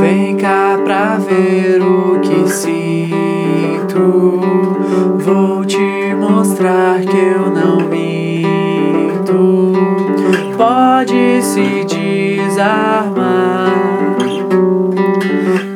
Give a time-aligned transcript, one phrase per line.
[0.00, 4.40] Vem cá pra ver o que sinto.
[5.18, 9.72] Vou te mostrar que eu não minto.
[10.56, 13.72] Pode se desarmar.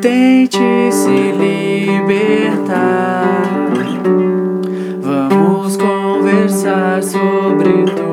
[0.00, 3.11] Tente se libertar.
[7.12, 8.11] sobre tu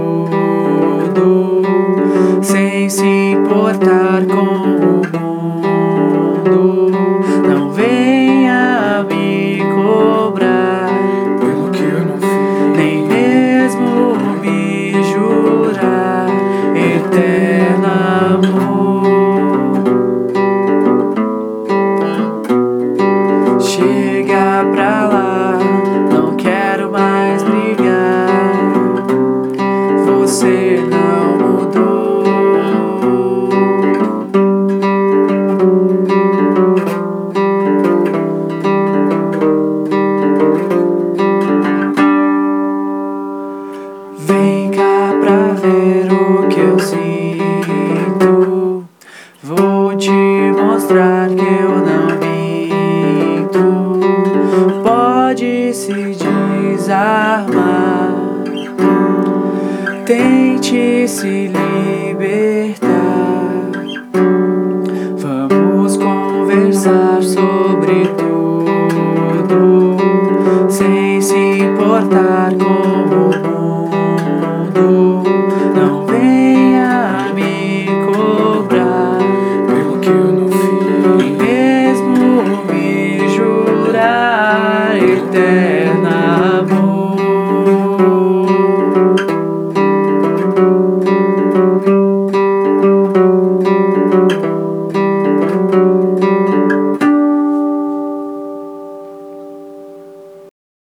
[50.10, 53.62] te mostrar que eu não minto.
[54.84, 56.16] Pode se
[56.74, 58.16] desarmar.
[60.08, 62.90] Tente se libertar.
[65.18, 68.79] Vamos conversar sobre tudo.